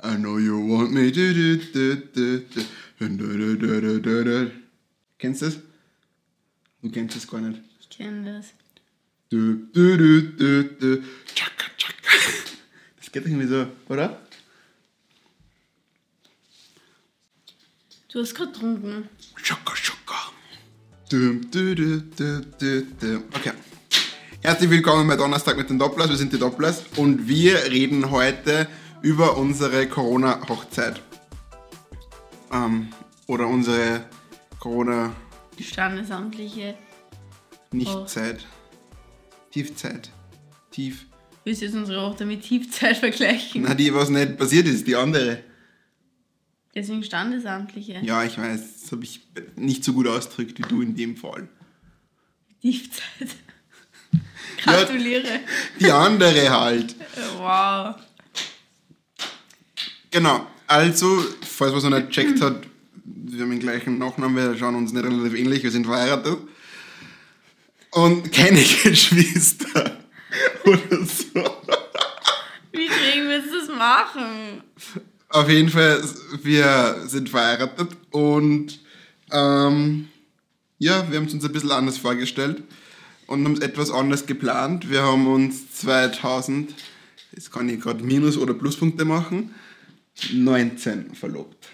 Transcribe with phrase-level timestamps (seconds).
[0.00, 1.12] I know you want me.
[5.18, 5.58] Kennst du das?
[6.82, 7.60] Du kennst das gar nicht.
[7.80, 8.52] Ich kenne das.
[12.96, 14.20] Das geht irgendwie so, oder?
[18.10, 19.08] Du hast gerade getrunken.
[21.10, 22.02] Du, du.
[23.34, 23.52] Okay.
[24.48, 26.08] Herzlich willkommen bei Donnerstag mit den Dopplers.
[26.08, 28.66] Wir sind die Dopplers und wir reden heute
[29.02, 31.02] über unsere Corona-Hochzeit.
[32.50, 32.88] Ähm,
[33.26, 34.06] oder unsere
[35.60, 36.76] Standesamtliche.
[37.70, 38.46] Corona-Nichtzeit.
[39.50, 40.10] Tiefzeit.
[40.70, 41.04] Tief.
[41.44, 43.64] Willst du jetzt unsere Hochzeit mit Tiefzeit vergleichen?
[43.68, 45.44] Na, die, was nicht passiert ist, die andere.
[46.74, 48.00] Deswegen Standesamtliche.
[48.02, 49.20] Ja, ich weiß, das habe ich
[49.56, 51.50] nicht so gut ausgedrückt wie du in dem Fall.
[52.62, 53.36] Tiefzeit.
[54.62, 55.40] Gratuliere.
[55.80, 56.94] Die andere halt.
[57.38, 57.94] Wow.
[60.10, 62.66] Genau, also, falls man es noch nicht gecheckt hat,
[63.04, 66.38] wir haben den gleichen Nachnamen, wir schauen uns nicht relativ ähnlich, wir sind verheiratet.
[67.90, 69.98] Und keine Geschwister.
[70.64, 71.62] Oder so.
[72.72, 74.62] Wie kriegen wir jetzt das machen?
[75.30, 76.02] Auf jeden Fall,
[76.42, 78.78] wir sind verheiratet und
[79.30, 80.08] ähm,
[80.78, 82.62] ja, wir haben es uns ein bisschen anders vorgestellt
[83.28, 84.90] und haben es etwas anders geplant.
[84.90, 86.74] Wir haben uns 2000,
[87.32, 89.54] jetzt kann ich gerade Minus- oder Pluspunkte machen,
[90.32, 91.68] 19 verlobt.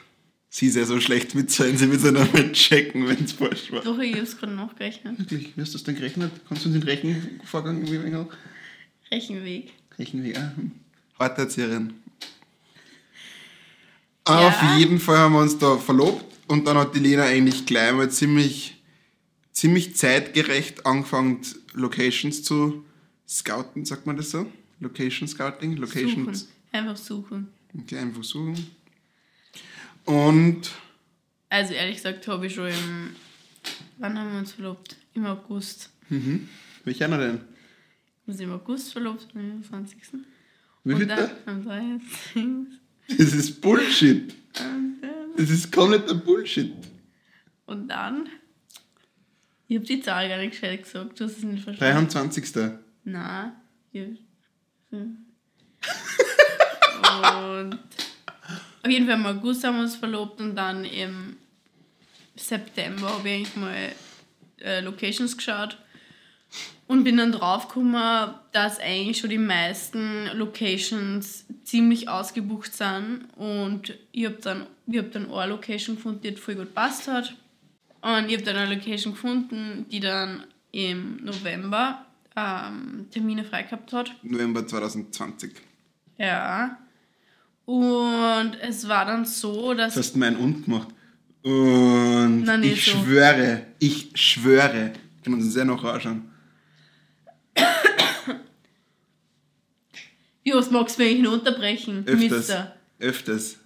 [0.51, 3.25] Sie ist ja so schlecht mit Zahlen, sie wird es ja noch mal checken, wenn
[3.25, 3.81] es falsch war.
[3.81, 5.19] Doch, ich hab's gerade nachgerechnet.
[5.19, 6.31] Wirklich, wie hast du das denn gerechnet?
[6.49, 8.29] Kannst du uns den Rechenvorgang irgendwie weiter?
[9.11, 9.73] Rechenweg.
[9.99, 10.73] Rechenweg, ah, hm.
[11.19, 11.95] Horterzieherin.
[14.29, 14.49] Ja.
[14.49, 17.93] Auf jeden Fall haben wir uns da verlobt und dann hat die Lena eigentlich gleich
[17.93, 18.74] mal ziemlich,
[19.55, 21.41] ziemlich zeitgerecht angefangen,
[21.73, 22.85] Locations zu
[23.27, 24.47] scouten, sagt man das so?
[24.81, 25.77] Location Scouting?
[25.77, 26.41] Locations.
[26.41, 26.53] Suchen.
[26.73, 27.49] Einfach suchen.
[27.79, 28.71] Okay, einfach suchen.
[30.05, 30.71] Und
[31.49, 33.17] Also ehrlich gesagt habe ich schon im...
[33.99, 34.97] Wann haben wir uns verlobt?
[35.15, 35.91] Im August.
[36.85, 37.41] welcher einer denn?
[38.27, 39.99] Wir sind im August verlobt, am 20.
[40.83, 42.45] Wie Und dann am 30.
[43.09, 44.35] Das ist Bullshit.
[45.37, 46.73] Das ist kompletter Bullshit.
[47.67, 48.29] Und dann...
[49.69, 52.09] Ich habe die Zahl gar nicht gescheit gesagt, du hast es nicht verstanden.
[52.09, 52.73] 23.
[53.05, 53.53] Nein.
[53.93, 54.19] Ich-
[54.91, 55.17] hm.
[57.35, 57.79] und
[58.83, 61.37] auf jeden Fall im August haben wir uns verlobt und dann im
[62.37, 63.93] September habe ich eigentlich mal
[64.61, 65.79] äh, Locations geschaut
[66.87, 74.27] und bin dann draufgekommen, dass eigentlich schon die meisten Locations ziemlich ausgebucht sind und ich
[74.27, 77.35] habe dann, ich hab dann eine Location gefunden, die voll gut passt hat
[78.05, 82.05] und ich habe dann eine Location gefunden, die dann im November
[82.37, 84.15] ähm, Termine frei gehabt hat.
[84.23, 85.53] November 2020.
[86.19, 86.79] Ja.
[87.65, 89.95] Und es war dann so, dass.
[89.95, 90.89] Das hast mein Und gemacht.
[91.43, 92.99] Und nicht ich so.
[93.03, 94.93] schwöre, ich schwöre,
[95.23, 96.31] können uns sehr noch anschauen.
[100.43, 102.31] Wie oft magst du mich unterbrechen, Öfters.
[102.31, 102.77] Mister?
[102.99, 103.57] Öfters.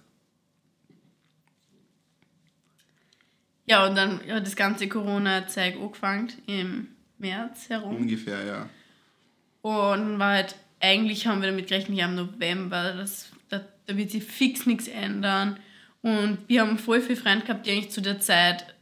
[3.69, 6.87] Ja, und dann hat das ganze Corona-Zeug angefangen im
[7.19, 7.97] März herum.
[7.97, 8.69] Ungefähr, ja.
[9.61, 14.09] Und war halt, eigentlich haben wir damit gerechnet, ja, im November, das, da, da wird
[14.09, 15.59] sich fix nichts ändern.
[16.01, 18.73] Und wir haben voll viele Freunde gehabt, die eigentlich zu der Zeit,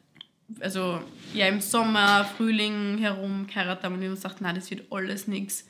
[0.62, 1.02] also
[1.34, 5.28] ja im Sommer, Frühling herum geheiratet haben und wir haben gesagt, nein, das wird alles
[5.28, 5.68] nichts.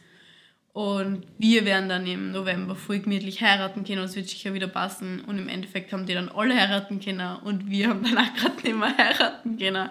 [0.77, 4.67] Und wir werden dann im November voll gemütlich heiraten können und es wird sicher wieder
[4.67, 5.21] passen.
[5.21, 8.61] Und im Endeffekt haben die dann alle heiraten können und wir haben dann auch gerade
[8.61, 9.89] nicht mehr heiraten können.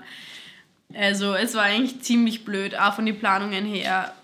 [0.95, 4.15] Also es war eigentlich ziemlich blöd, auch von den Planungen her,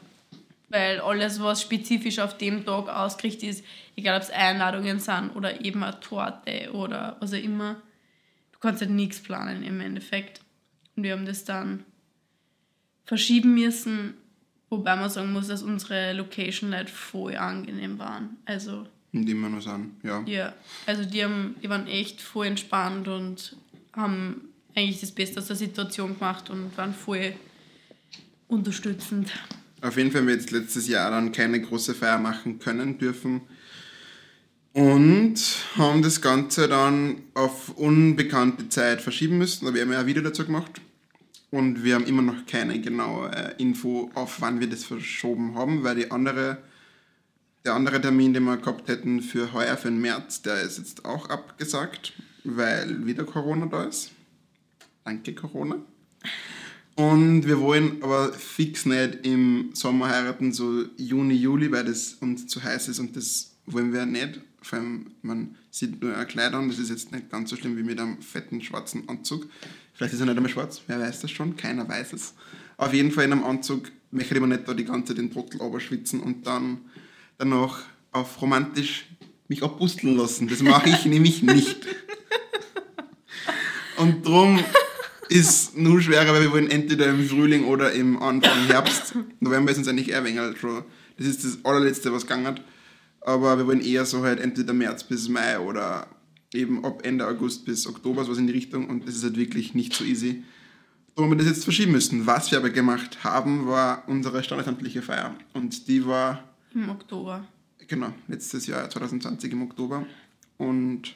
[0.68, 3.64] weil alles, was spezifisch auf dem Tag ausgerichtet ist,
[3.96, 7.74] egal ob es Einladungen sind oder eben eine Torte oder was auch immer,
[8.52, 10.40] du kannst halt nichts planen im Endeffekt.
[10.94, 11.82] Und wir haben das dann
[13.04, 14.14] verschieben müssen,
[14.72, 18.38] wobei man sagen muss, dass unsere Location halt voll angenehm waren.
[18.46, 20.22] Also dem wir noch sind, ja.
[20.24, 20.54] ja,
[20.86, 23.54] also die, haben, die waren echt voll entspannt und
[23.92, 27.34] haben eigentlich das Beste aus der Situation gemacht und waren voll
[28.48, 29.30] unterstützend.
[29.82, 33.42] Auf jeden Fall haben wir jetzt letztes Jahr dann keine große Feier machen können dürfen.
[34.72, 35.34] Und
[35.76, 39.66] haben das Ganze dann auf unbekannte Zeit verschieben müssen.
[39.66, 40.80] Da haben wir ja ein Video dazu gemacht.
[41.52, 45.84] Und wir haben immer noch keine genaue äh, Info, auf wann wir das verschoben haben,
[45.84, 46.56] weil die andere,
[47.66, 51.04] der andere Termin, den wir gehabt hätten für heuer, für den März, der ist jetzt
[51.04, 52.14] auch abgesagt,
[52.44, 54.12] weil wieder Corona da ist.
[55.04, 55.76] Danke, Corona.
[56.94, 62.46] Und wir wollen aber fix nicht im Sommer heiraten, so Juni, Juli, weil das uns
[62.46, 64.40] zu heiß ist und das wollen wir nicht.
[64.62, 67.76] Vor allem, man sieht nur ein Kleid an, das ist jetzt nicht ganz so schlimm
[67.76, 69.46] wie mit einem fetten schwarzen Anzug.
[69.94, 72.34] Vielleicht ist er nicht einmal schwarz, wer weiß das schon, keiner weiß es.
[72.76, 75.30] Auf jeden Fall in einem Anzug möchte ich aber nicht da die ganze Zeit den
[75.30, 76.78] Trottel schwitzen und dann
[77.38, 77.82] danach
[78.12, 79.06] auf romantisch
[79.48, 80.48] mich abbusteln lassen.
[80.48, 81.76] Das mache ich nämlich nicht.
[83.96, 84.58] Und darum
[85.28, 89.14] ist nur schwerer, weil wir wollen entweder im Frühling oder im Anfang Herbst.
[89.40, 90.84] November ist uns eigentlich eher weniger schon.
[91.16, 92.62] Das ist das allerletzte, was gegangen hat.
[93.24, 96.06] Aber wir wollen eher so halt entweder März bis Mai oder
[96.54, 98.88] eben ab Ende August bis Oktober, sowas in die Richtung.
[98.88, 100.42] Und das ist halt wirklich nicht so easy.
[101.14, 102.26] Darum wir das jetzt verschieben müssen.
[102.26, 105.34] Was wir aber gemacht haben, war unsere standesamtliche Feier.
[105.52, 106.42] Und die war.
[106.74, 107.46] Im Oktober.
[107.86, 110.06] Genau, letztes Jahr 2020 im Oktober.
[110.56, 111.14] Und.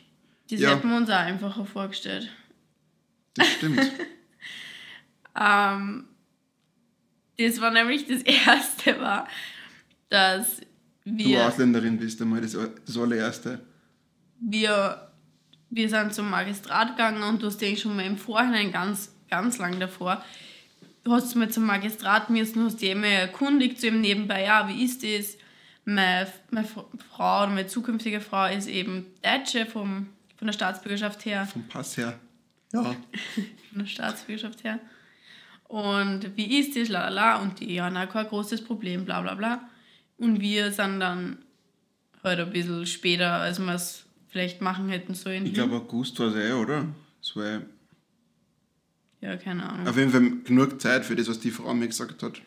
[0.51, 2.31] Das ja, hätten wir uns auch einfacher vorgestellt.
[3.35, 3.81] Das stimmt.
[5.41, 6.05] ähm,
[7.39, 9.29] das war nämlich das erste war,
[10.09, 10.61] dass
[11.07, 11.39] wir.
[11.39, 13.61] Du Ausländerin bist einmal das, das allererste.
[14.41, 15.11] Wir,
[15.71, 19.59] wir sind zum Magistrat gegangen und du hast dich schon mal im Vorhinein ganz ganz
[19.59, 20.23] lang davor.
[21.05, 24.85] Du hast mal zum Magistrat müssen, hast dich immer erkundigt, so eben nebenbei, ja, wie
[24.85, 25.39] ist das?
[25.85, 31.47] Meine, meine Frau oder meine zukünftige Frau ist eben Deutsche vom, von der Staatsbürgerschaft her.
[31.47, 32.19] Vom Pass her.
[32.73, 32.83] Ja.
[33.71, 34.81] von der Staatsbürgerschaft her.
[35.69, 36.89] Und wie ist das?
[36.89, 37.41] Lalala.
[37.41, 39.69] Und die, ja, na, kein großes Problem, bla bla bla.
[40.19, 41.39] Und wir sind dann
[42.23, 45.47] halt ein bisschen später, als wir es vielleicht machen hätten sollen.
[45.47, 46.87] Ich glaube, August war es eh, oder?
[47.21, 47.63] Es war
[49.21, 49.89] ja, keine Ahnung.
[49.89, 52.41] Auf jeden Fall genug Zeit für das, was die Frau mir gesagt hat.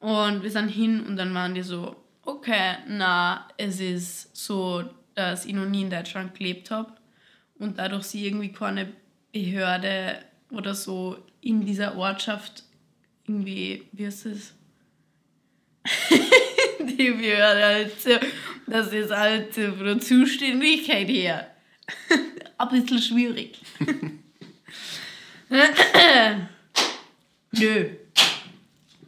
[0.00, 4.84] Und wir sind hin und dann waren die so, okay, na, es ist so,
[5.14, 6.92] dass ich noch nie in Deutschland gelebt habe
[7.58, 8.92] und dadurch sie irgendwie keine
[9.32, 10.18] Behörde
[10.50, 12.64] oder so in dieser Ortschaft
[13.26, 14.54] irgendwie, wie heißt das?
[16.96, 18.10] die Behörde halt so,
[18.66, 21.52] das ist halt von der Zuständigkeit her
[22.58, 23.58] ein bisschen schwierig.
[27.52, 27.86] Nö.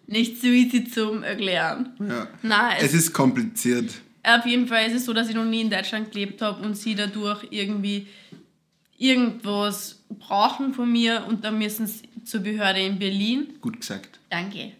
[0.07, 1.95] Nicht so easy zum Erklären.
[1.99, 2.29] Ja.
[2.43, 3.91] Nein, es, es, ist kompliziert.
[4.23, 6.75] Auf jeden Fall ist es so, dass ich noch nie in Deutschland gelebt habe und
[6.77, 8.07] sie dadurch irgendwie
[8.99, 13.55] irgendwas brauchen von mir und dann müssen sie zur Behörde in Berlin.
[13.61, 14.21] Gut gesagt.
[14.31, 14.73] Danke.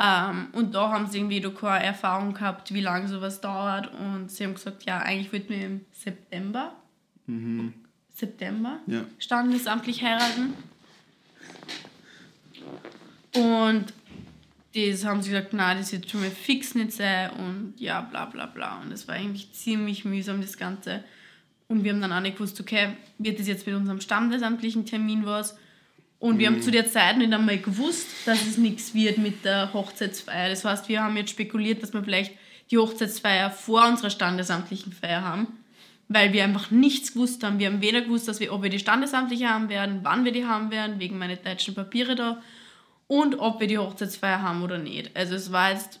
[0.00, 4.44] Ähm, und da haben sie irgendwie keine Erfahrung gehabt, wie lange sowas dauert und sie
[4.44, 6.72] haben gesagt, ja, eigentlich wollten wir im September.
[7.26, 7.74] Mhm.
[8.14, 9.04] September ja.
[9.18, 10.54] standesamtlich heiraten.
[13.34, 13.92] Und
[14.74, 18.26] das haben sie gesagt, nein, das wird schon mal fix nicht sein und ja, bla
[18.26, 18.80] bla bla.
[18.80, 21.02] Und es war eigentlich ziemlich mühsam, das Ganze.
[21.68, 25.26] Und wir haben dann auch nicht gewusst, okay, wird das jetzt mit unserem standesamtlichen Termin
[25.26, 25.56] was?
[26.18, 26.56] Und wir mhm.
[26.56, 30.50] haben zu der Zeit nicht einmal gewusst, dass es nichts wird mit der Hochzeitsfeier.
[30.50, 32.32] Das heißt, wir haben jetzt spekuliert, dass wir vielleicht
[32.70, 35.46] die Hochzeitsfeier vor unserer standesamtlichen Feier haben
[36.08, 37.58] weil wir einfach nichts gewusst haben.
[37.58, 40.46] Wir haben weder gewusst, dass wir, ob wir die standesamtliche haben werden, wann wir die
[40.46, 42.42] haben werden, wegen meiner deutschen Papiere da,
[43.06, 45.14] und ob wir die Hochzeitsfeier haben oder nicht.
[45.14, 46.00] Also es war jetzt...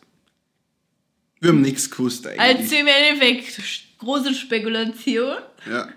[1.40, 2.40] Wir haben nichts gewusst eigentlich.
[2.40, 3.60] Also im Endeffekt
[3.98, 5.36] große Spekulation.
[5.70, 5.88] Ja.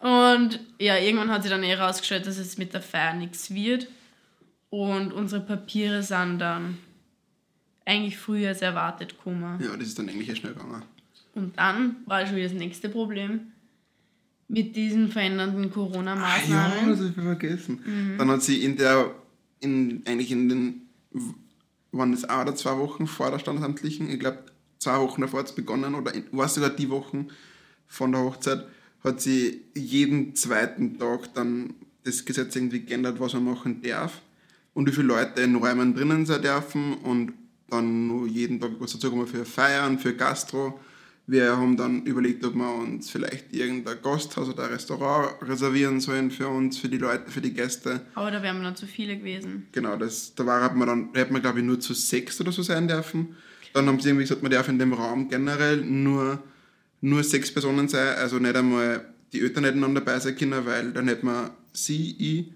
[0.00, 3.86] Und ja, irgendwann hat sich dann eh rausgestellt, dass es mit der Feier nichts wird.
[4.70, 6.78] Und unsere Papiere sind dann
[7.84, 9.60] eigentlich früher als erwartet gekommen.
[9.62, 10.82] Ja, das ist dann eigentlich ja schnell gegangen.
[11.34, 13.52] Und dann war schon wieder das nächste Problem
[14.48, 16.72] mit diesen verändernden Corona-Maßnahmen.
[16.72, 17.80] Ah, ja, das habe ich vergessen.
[17.84, 18.18] Mhm.
[18.18, 19.14] Dann hat sie in der,
[19.60, 20.82] in, eigentlich in den,
[21.92, 24.44] waren es auch oder zwei Wochen vor der Standesamtlichen, ich glaube
[24.78, 27.28] zwei Wochen davor hat es begonnen, oder war sogar die Wochen
[27.86, 28.66] von der Hochzeit,
[29.02, 34.20] hat sie jeden zweiten Tag dann das Gesetz irgendwie geändert, was man machen darf
[34.74, 37.32] und wie viele Leute in Räumen drinnen sein dürfen und
[37.68, 40.80] dann nur jeden Tag was dazu kommen für Feiern, für Gastro
[41.30, 46.32] wir haben dann überlegt, ob wir uns vielleicht irgendein Gasthaus oder ein Restaurant reservieren sollen
[46.32, 48.00] für uns, für die Leute, für die Gäste.
[48.16, 49.68] Aber da wären wir dann zu viele gewesen.
[49.70, 52.50] Genau, das, da war, hat man dann, hätte man glaube ich nur zu sechs oder
[52.50, 53.36] so sein dürfen.
[53.72, 56.42] Dann haben sie irgendwie gesagt, man darf in dem Raum generell nur,
[57.00, 61.08] nur sechs Personen sein, also nicht einmal die Eltern nebeneinander dabei sein können, weil dann
[61.08, 62.52] hätte man sie, ich,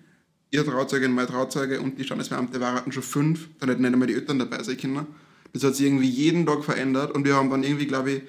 [0.50, 4.14] ihr Trauzeugin, mein Trauzeuge und die Standesbeamte waren schon fünf, dann hätten nicht einmal die
[4.14, 5.06] Eltern dabei sein können.
[5.52, 8.22] Das hat sich irgendwie jeden Tag verändert und wir haben dann irgendwie, glaube ich,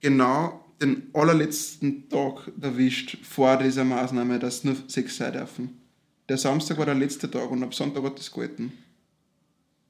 [0.00, 5.80] genau den allerletzten Tag erwischt vor dieser Maßnahme, dass nur sechs sein dürfen.
[6.28, 8.72] Der Samstag war der letzte Tag und ab Sonntag hat das gehalten.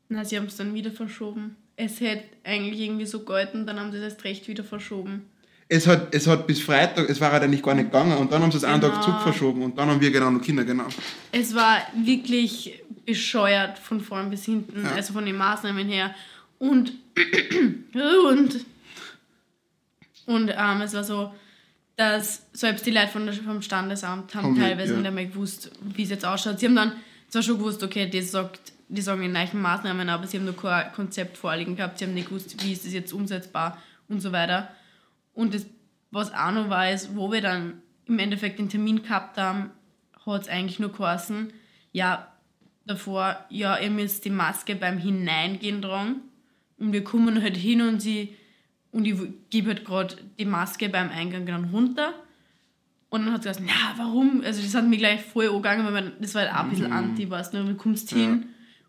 [0.09, 1.57] Na, sie haben es dann wieder verschoben.
[1.77, 5.23] Es hätte eigentlich irgendwie so gehalten, dann haben sie es erst recht wieder verschoben.
[5.75, 8.43] Es hat, es hat bis Freitag, es war halt eigentlich gar nicht gegangen und dann
[8.43, 9.05] haben sie es einen Tag Genau.
[9.05, 10.87] Zug verschoben und dann haben wir genau noch Kinder, genau.
[11.33, 14.93] Es war wirklich bescheuert von vorn bis hinten, Ja.
[14.93, 16.15] also von den Maßnahmen her.
[16.59, 16.93] Und,
[18.31, 18.65] und,
[20.27, 21.35] und ähm, es war so,
[21.97, 25.01] dass selbst die Leute von der, vom Standesamt haben Haben teilweise ja.
[25.01, 26.59] nicht mehr gewusst, wie es jetzt ausschaut.
[26.61, 26.93] Sie haben dann
[27.29, 30.57] zwar schon gewusst, okay, die, sagt, die sagen die gleichen Maßnahmen, aber sie haben noch
[30.57, 33.79] kein Konzept vorliegen gehabt, sie haben nicht gewusst, wie ist das jetzt umsetzbar
[34.09, 34.69] und so weiter.
[35.35, 35.67] Und das,
[36.11, 39.71] was auch noch war, ist, wo wir dann im Endeffekt den Termin gehabt haben,
[40.25, 41.53] hat es eigentlich nur geheißen,
[41.93, 42.29] ja,
[42.87, 46.17] davor, ja, ihr müsst die Maske beim Hineingehen tragen.
[46.79, 48.37] Und wir kommen halt hin und sie,
[48.91, 49.17] und ich
[49.51, 52.15] gebe halt gerade die Maske beim Eingang dann runter.
[53.09, 54.43] Und dann hat sie gesagt, na, warum?
[54.45, 56.93] Also das hat mich gleich voll angegangen, weil man, das war halt auch ein bisschen
[56.93, 58.47] anti, weißt du, du kommst hin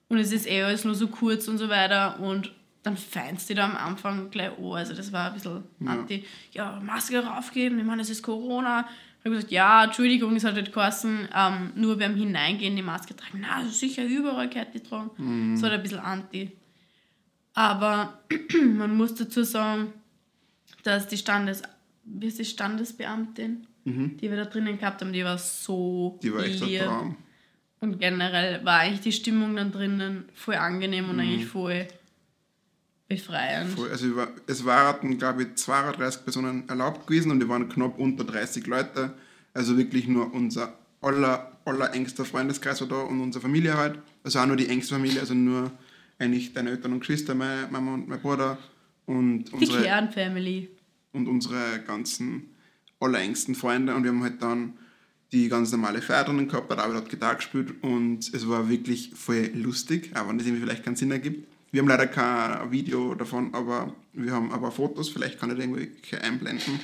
[0.07, 2.51] und es ist eh alles nur so kurz und so weiter und
[2.85, 4.63] dann feinst du da am Anfang gleich an.
[4.73, 6.23] Also das war ein bisschen anti.
[6.51, 8.87] Ja, Maske raufgeben, ich meine, es ist Corona.
[9.19, 13.15] Ich habe gesagt, ja, Entschuldigung, es hat halt geheißen, ähm, nur beim Hineingehen die Maske
[13.15, 13.39] tragen.
[13.41, 15.53] Na, also sicher, überall gehört die tragen.
[15.53, 16.51] Das war ein bisschen anti.
[17.55, 18.19] Aber
[18.63, 19.93] man muss dazu sagen,
[20.83, 21.63] dass die Standes,
[22.03, 26.43] wie ist die Standesbeamtin, die wir da drinnen gehabt haben, die war so Die war
[26.43, 26.81] echt ein lieb.
[26.81, 27.17] Traum.
[27.79, 31.87] Und generell war eigentlich die Stimmung dann drinnen voll angenehm und eigentlich voll
[33.07, 33.71] befreiend.
[33.71, 33.89] Voll.
[33.89, 34.07] Also
[34.47, 39.13] es waren, glaube ich, 32 Personen erlaubt gewesen und wir waren knapp unter 30 Leute.
[39.53, 44.00] Also wirklich nur unser aller, aller engster Freundeskreis war da und unsere Familie halt.
[44.24, 45.71] Also auch nur die engste Familie, also nur
[46.17, 48.57] eigentlich deine Eltern und Geschwister, meine Mama und mein Bruder
[49.05, 50.69] und Die unsere, Kernfamily.
[51.13, 52.50] und unsere ganzen
[53.00, 53.93] allerengsten Freunde.
[53.93, 54.74] Und wir haben halt dann
[55.31, 59.12] die ganz normale Feier drinnen gehabt, der David hat Gitarre gespielt und es war wirklich
[59.13, 61.47] voll lustig, auch wenn das irgendwie vielleicht keinen Sinn ergibt.
[61.75, 65.63] Wir haben leider kein Video davon, aber wir haben aber Fotos, vielleicht kann ich da
[65.63, 66.79] irgendwelche einblenden.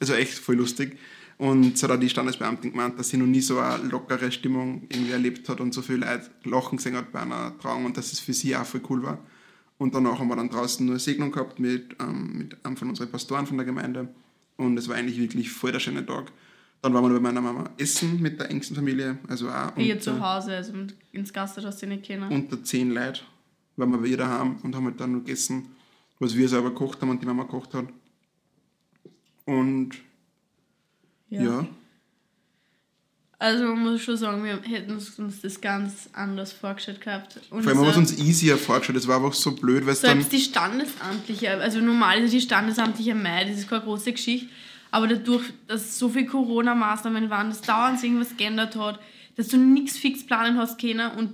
[0.00, 0.96] War echt voll lustig.
[1.36, 4.86] Und es hat auch die Standesbeamtin gemeint, dass sie noch nie so eine lockere Stimmung
[4.88, 8.14] irgendwie erlebt hat und so viele Leute lachen gesehen hat bei einer Trauung und dass
[8.14, 9.18] es für sie auch voll cool war.
[9.76, 12.88] Und danach haben wir dann draußen nur eine Segnung gehabt mit, ähm, mit einem von
[12.88, 14.08] unseren Pastoren von der Gemeinde.
[14.56, 16.32] Und es war eigentlich wirklich voll der schöne Tag.
[16.80, 19.18] Dann waren wir bei meiner Mama essen mit der engsten Familie.
[19.28, 20.72] Also auch Hier unter, zu Hause, also
[21.12, 22.32] ins Gasthaus hast du nicht kennen.
[22.32, 23.20] unter zehn Leute
[23.80, 25.74] waren wir bei ihr daheim und haben halt dann noch gegessen,
[26.18, 27.86] was wir selber gekocht haben und die Mama gekocht hat.
[29.46, 29.90] Und
[31.28, 31.66] ja,
[33.40, 37.40] Also man muss schon sagen, wir hätten uns das ganz anders vorgestellt gehabt.
[37.48, 38.98] Und vor allem haben wir es uns easier vorgestellt.
[38.98, 40.18] Es war einfach so blöd, weil es dann...
[40.18, 44.48] Selbst die standesamtliche, also normal ist die standesamtliche Mai, das ist keine große Geschichte,
[44.90, 49.00] aber dadurch, dass so viele Corona-Maßnahmen waren, dass dauernd sich irgendwas geändert hat,
[49.36, 51.32] dass du nichts fix planen hast können und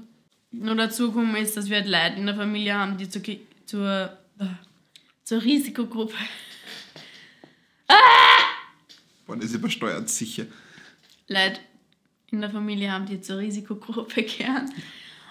[0.59, 3.23] nur dazu gekommen ist, dass wir halt Leute in der Familie haben, die zur,
[3.65, 4.45] zur, äh,
[5.25, 6.15] zur Risikogruppe.
[9.27, 10.47] Boah, das übersteuert sicher.
[11.29, 11.61] Leute
[12.31, 14.73] in der Familie haben, die zur Risikogruppe gehören.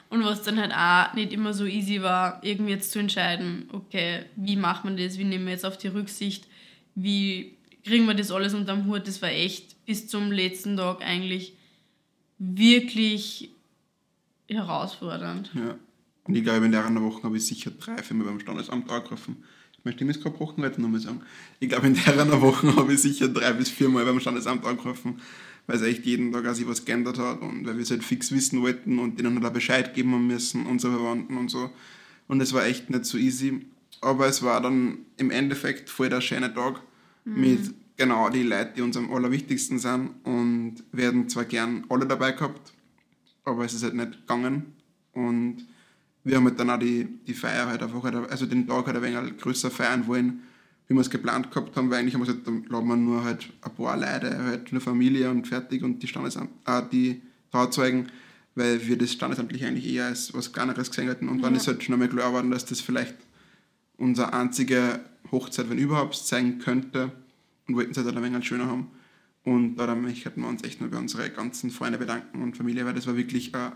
[0.10, 4.26] Und was dann halt auch nicht immer so easy war, irgendwie jetzt zu entscheiden, okay,
[4.36, 6.48] wie macht man das, wie nehmen wir jetzt auf die Rücksicht,
[6.94, 11.54] wie kriegen wir das alles unterm Hut, das war echt bis zum letzten Tag eigentlich
[12.38, 13.50] wirklich
[14.48, 15.52] herausfordernd.
[15.54, 15.76] Ja.
[16.26, 19.44] Und ich glaube, in der einer Woche habe ich sicher drei Filme beim Standesamt angerufen.
[19.84, 21.22] Meine Stimme ist gerade gebrochen, wollte ich nochmal sagen.
[21.60, 24.66] Ich glaube, in der einer Woche habe ich sicher drei bis vier Mal beim Standesamt
[24.66, 25.22] angerufen,
[25.68, 28.32] weil es echt jeden Tag sich was geändert hat und weil wir es halt fix
[28.32, 31.70] wissen wollten und denen halt auch Bescheid geben haben müssen, unsere Verwandten und so.
[32.28, 33.68] Und es war echt nicht so easy.
[34.02, 36.82] Aber es war dann im Endeffekt voll der schöne Tag
[37.24, 42.06] mit genau die Leuten, die uns am allerwichtigsten sind und wir hätten zwar gern alle
[42.06, 42.74] dabei gehabt,
[43.46, 44.74] aber es ist halt nicht gegangen.
[45.14, 45.66] Und
[46.24, 48.98] wir haben halt dann auch die, die Feier halt einfach, halt, also den Tag halt
[48.98, 50.42] ein wenig größer feiern wollen,
[50.88, 53.24] wie wir es geplant gehabt haben, weil eigentlich haben wir gesagt, dann laden wir nur
[53.24, 57.22] halt ein paar Leute, halt nur Familie und fertig und die Standesamt, äh, die
[57.52, 58.12] Trauzeugen,
[58.56, 61.30] weil wir das standesamtlich eigentlich eher als was Kleineres gesehen hätten.
[61.30, 63.16] Und dann ist halt schon einmal klar geworden, dass das vielleicht
[63.98, 65.00] unsere einzige
[65.32, 67.12] Hochzeit, wenn überhaupt, sein könnte
[67.68, 68.88] und wollten es halt ein wenig schöner haben.
[69.46, 72.94] Und da möchten wir uns echt nur bei unsere ganzen Freunde bedanken und Familie, weil
[72.94, 73.72] das war wirklich ein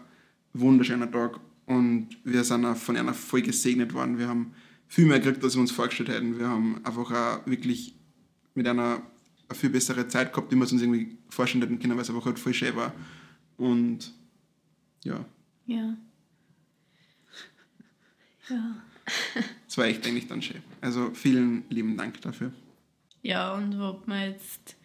[0.53, 4.17] wunderschöner Tag und wir sind auch von einer voll gesegnet worden.
[4.17, 4.53] Wir haben
[4.87, 6.39] viel mehr gekriegt, als wir uns vorgestellt hätten.
[6.39, 7.95] Wir haben einfach auch wirklich
[8.55, 9.03] mit einer
[9.49, 12.25] eine viel bessere Zeit gehabt, die wir uns irgendwie vorstellen hätten können, weil es einfach
[12.25, 12.93] halt voll schön war.
[13.57, 14.13] Und
[15.03, 15.25] ja,
[15.65, 15.97] Ja.
[18.49, 18.75] Ja.
[19.67, 20.61] es war echt eigentlich dann schön.
[20.81, 22.51] Also vielen lieben Dank dafür.
[23.21, 24.75] Ja, und ob wir jetzt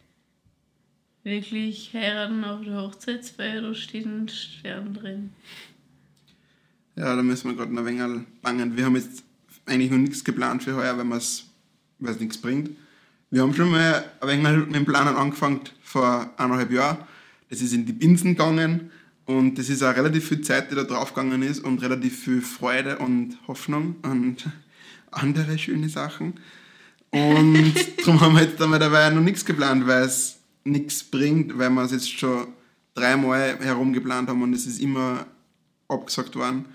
[1.25, 5.31] wirklich heiraten auf der Hochzeitsfeier, da steht ein Stern drin.
[6.97, 8.77] Ja, da müssen wir gerade noch ein wenig bangen.
[8.77, 9.25] Wir haben jetzt
[9.67, 11.51] eigentlich noch nichts geplant für heuer, weil es
[12.21, 12.71] nichts bringt.
[13.31, 16.99] Wir haben schon mal ein wenig mit dem Planen angefangen vor eineinhalb Jahren.
[17.51, 18.93] Das ist in die Binsen gegangen
[19.25, 22.99] und das ist auch relativ viel Zeit, die da draufgegangen ist und relativ viel Freude
[22.99, 24.45] und Hoffnung und
[25.11, 26.35] andere schöne Sachen.
[27.11, 31.83] Und darum haben wir jetzt dabei noch nichts geplant, weil es nichts bringt, weil wir
[31.83, 32.49] es jetzt schon
[32.95, 35.27] dreimal herumgeplant haben und es ist immer
[35.89, 36.67] abgesagt worden.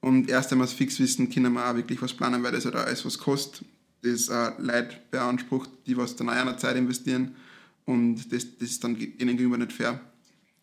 [0.00, 2.64] Und erst wenn wir es fix wissen, können wir auch wirklich was planen, weil das
[2.64, 3.64] halt alles was kostet.
[4.02, 7.34] Das äh, Leute beansprucht, die was dann auch einer Zeit investieren.
[7.84, 10.00] Und das, das ist dann denen gegenüber nicht fair.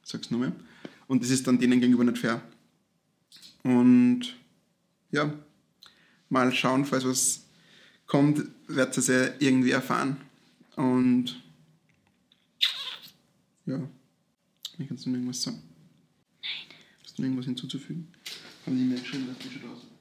[0.03, 0.53] Sag's nur mehr.
[1.07, 2.41] Und das ist dann denen gegenüber nicht fair.
[3.63, 4.37] Und
[5.11, 5.33] ja,
[6.29, 7.41] mal schauen, falls was
[8.07, 10.17] kommt, werdet ihr es ja irgendwie erfahren.
[10.75, 11.43] Und
[13.65, 13.79] ja,
[14.77, 15.61] wie kannst du noch irgendwas sagen?
[16.41, 16.51] Nein.
[17.03, 18.07] Hast du noch irgendwas hinzuzufügen?
[18.65, 19.91] Haben die mir geschrieben, dass die schon da sind?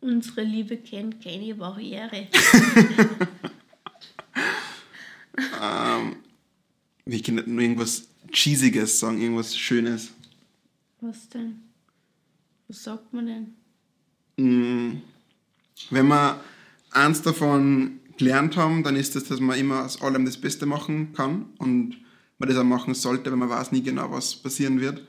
[0.00, 2.28] Unsere Liebe kennt keine Barriere.
[5.60, 6.16] ähm,
[7.06, 10.10] ich kann nicht nur irgendwas Cheesiges sagen, irgendwas Schönes.
[11.00, 11.62] Was denn?
[12.68, 13.54] Was sagt man denn?
[14.36, 15.02] Mm,
[15.90, 16.42] wenn wir
[16.90, 20.66] eins davon gelernt haben, dann ist es, das, dass man immer aus allem das Beste
[20.66, 21.96] machen kann und
[22.38, 25.02] man das auch machen sollte, weil man weiß nie genau, was passieren wird.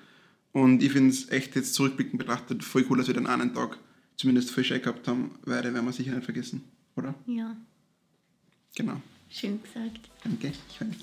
[0.52, 3.78] Und ich finde es echt jetzt zurückblickend betrachtet voll cool, dass wir den einen Tag
[4.16, 6.64] zumindest voll schön gehabt haben, weil den werden wir sicher nicht vergessen,
[6.96, 7.14] oder?
[7.26, 7.56] Ja.
[8.76, 9.02] Genau.
[9.30, 10.00] Schön gesagt.
[10.24, 10.96] Danke, ich weiß.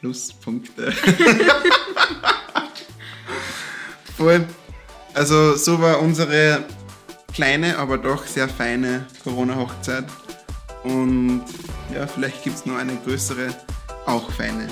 [0.00, 0.92] Pluspunkte.
[4.16, 4.46] voll.
[5.14, 6.64] Also so war unsere
[7.32, 10.06] kleine, aber doch sehr feine Corona-Hochzeit.
[10.82, 11.44] Und
[11.94, 13.54] ja, vielleicht gibt es noch eine größere,
[14.06, 14.68] auch feine,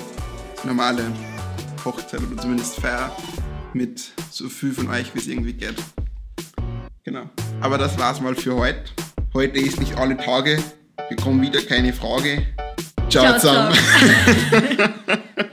[0.65, 1.11] normale
[1.83, 3.15] Hochzeit oder zumindest Feier
[3.73, 5.75] mit so viel von euch, wie es irgendwie geht.
[7.03, 7.29] Genau.
[7.61, 8.83] Aber das war's mal für heute.
[9.33, 10.57] Heute ist nicht alle Tage.
[11.09, 12.47] Wir kommen wieder keine Frage.
[13.09, 13.77] Ciao, Ciao zusammen.